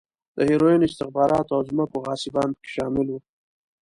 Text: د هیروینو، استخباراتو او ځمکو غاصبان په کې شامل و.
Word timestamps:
د 0.35 0.37
هیروینو، 0.49 0.87
استخباراتو 0.89 1.51
او 1.57 1.61
ځمکو 1.69 1.97
غاصبان 2.05 2.49
په 2.55 2.59
کې 2.63 2.71
شامل 2.75 3.07
و. 3.09 3.17